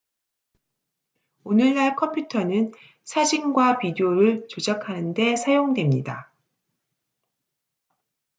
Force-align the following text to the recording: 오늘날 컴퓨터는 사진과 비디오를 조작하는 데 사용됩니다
오늘날 1.43 1.95
컴퓨터는 1.95 2.71
사진과 3.03 3.77
비디오를 3.77 4.47
조작하는 4.47 5.13
데 5.13 5.35
사용됩니다 5.35 6.33